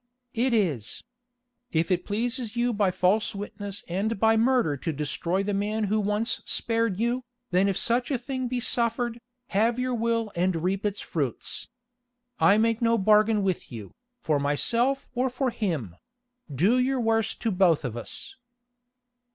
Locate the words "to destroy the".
4.77-5.53